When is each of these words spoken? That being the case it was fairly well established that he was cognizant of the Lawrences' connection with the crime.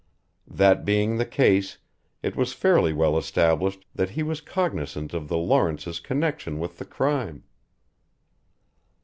That 0.49 0.83
being 0.83 1.17
the 1.17 1.27
case 1.27 1.77
it 2.23 2.35
was 2.35 2.53
fairly 2.53 2.91
well 2.91 3.19
established 3.19 3.85
that 3.93 4.09
he 4.09 4.23
was 4.23 4.41
cognizant 4.41 5.13
of 5.13 5.27
the 5.27 5.37
Lawrences' 5.37 5.99
connection 5.99 6.57
with 6.57 6.79
the 6.79 6.85
crime. 6.85 7.43